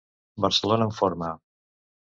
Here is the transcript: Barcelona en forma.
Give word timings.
Barcelona 0.45 0.89
en 0.89 0.95
forma. 1.01 1.31